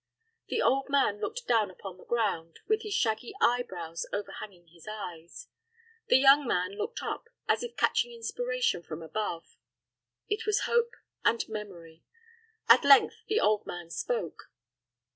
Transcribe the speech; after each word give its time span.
The 0.49 0.63
old 0.63 0.89
man 0.89 1.19
looked 1.21 1.45
down 1.45 1.69
upon 1.69 1.97
the 1.99 2.05
ground, 2.05 2.61
with 2.67 2.81
his 2.81 2.95
shaggy 2.95 3.35
eyebrows 3.39 4.07
overhanging 4.11 4.69
his 4.69 4.87
eyes. 4.89 5.47
The 6.07 6.17
young 6.17 6.47
man 6.47 6.71
looked 6.71 7.03
up, 7.03 7.27
as 7.47 7.61
if 7.61 7.77
catching 7.77 8.11
inspiration 8.11 8.81
from 8.81 9.03
above. 9.03 9.57
It 10.27 10.47
was 10.47 10.61
Hope 10.61 10.95
and 11.23 11.47
Memory. 11.47 12.03
At 12.67 12.83
length 12.83 13.25
the 13.27 13.39
old 13.41 13.67
man 13.67 13.91
spoke. 13.91 14.45